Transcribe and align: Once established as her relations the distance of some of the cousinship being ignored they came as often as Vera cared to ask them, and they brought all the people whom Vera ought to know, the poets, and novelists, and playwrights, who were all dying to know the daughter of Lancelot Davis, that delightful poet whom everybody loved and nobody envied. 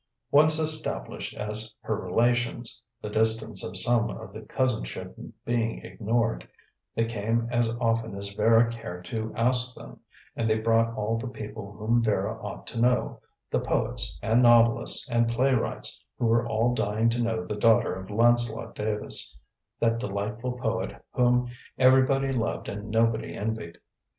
Once 0.31 0.57
established 0.57 1.31
as 1.35 1.75
her 1.81 1.95
relations 1.95 2.81
the 3.03 3.09
distance 3.11 3.63
of 3.63 3.77
some 3.77 4.09
of 4.09 4.33
the 4.33 4.41
cousinship 4.41 5.15
being 5.45 5.77
ignored 5.85 6.49
they 6.95 7.05
came 7.05 7.47
as 7.51 7.69
often 7.79 8.17
as 8.17 8.31
Vera 8.31 8.71
cared 8.73 9.05
to 9.05 9.31
ask 9.35 9.75
them, 9.75 9.99
and 10.35 10.49
they 10.49 10.57
brought 10.57 10.91
all 10.97 11.19
the 11.19 11.27
people 11.27 11.71
whom 11.73 12.01
Vera 12.01 12.35
ought 12.43 12.65
to 12.65 12.81
know, 12.81 13.19
the 13.51 13.59
poets, 13.59 14.17
and 14.23 14.41
novelists, 14.41 15.07
and 15.07 15.27
playwrights, 15.29 16.03
who 16.17 16.25
were 16.25 16.47
all 16.47 16.73
dying 16.73 17.07
to 17.11 17.21
know 17.21 17.45
the 17.45 17.53
daughter 17.55 17.93
of 17.93 18.09
Lancelot 18.09 18.73
Davis, 18.73 19.39
that 19.79 19.99
delightful 19.99 20.53
poet 20.53 20.95
whom 21.11 21.47
everybody 21.77 22.31
loved 22.33 22.67
and 22.67 22.89
nobody 22.89 23.35
envied. 23.35 23.77